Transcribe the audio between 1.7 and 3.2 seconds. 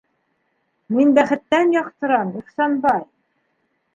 яҡтырам, Ихсанбай!